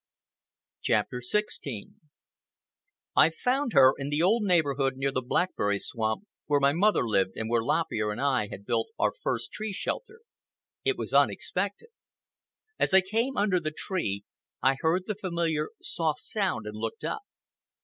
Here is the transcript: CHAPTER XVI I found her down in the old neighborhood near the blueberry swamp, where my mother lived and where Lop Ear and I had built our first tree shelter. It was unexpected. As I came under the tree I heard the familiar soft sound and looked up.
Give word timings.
CHAPTER 0.81 1.21
XVI 1.21 1.91
I 3.15 3.29
found 3.29 3.73
her 3.73 3.93
down 3.99 4.03
in 4.07 4.09
the 4.09 4.23
old 4.23 4.41
neighborhood 4.41 4.93
near 4.95 5.11
the 5.11 5.21
blueberry 5.21 5.77
swamp, 5.77 6.23
where 6.47 6.59
my 6.59 6.73
mother 6.73 7.05
lived 7.07 7.33
and 7.35 7.47
where 7.47 7.61
Lop 7.61 7.85
Ear 7.93 8.11
and 8.13 8.19
I 8.19 8.47
had 8.47 8.65
built 8.65 8.87
our 8.97 9.11
first 9.21 9.51
tree 9.51 9.73
shelter. 9.73 10.21
It 10.83 10.97
was 10.97 11.13
unexpected. 11.13 11.89
As 12.79 12.95
I 12.95 13.01
came 13.01 13.37
under 13.37 13.59
the 13.59 13.69
tree 13.69 14.23
I 14.59 14.77
heard 14.79 15.03
the 15.05 15.13
familiar 15.13 15.69
soft 15.83 16.21
sound 16.21 16.65
and 16.65 16.75
looked 16.75 17.03
up. 17.03 17.21